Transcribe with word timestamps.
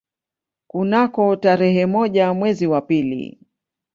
Kunako 0.67 1.35
tarehe 1.35 1.85
moja 1.85 2.33
mwezi 2.33 2.67
wa 2.67 2.81
pili 2.81 3.39